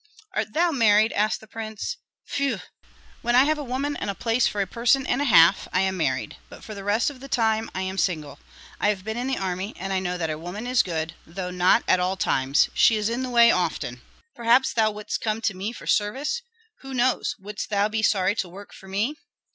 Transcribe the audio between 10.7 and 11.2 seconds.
good,